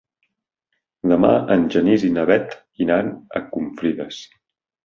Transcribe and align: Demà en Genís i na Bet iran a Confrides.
Demà 1.11 1.29
en 1.57 1.67
Genís 1.75 2.07
i 2.09 2.11
na 2.15 2.25
Bet 2.31 2.57
iran 2.87 3.15
a 3.41 3.43
Confrides. 3.55 4.25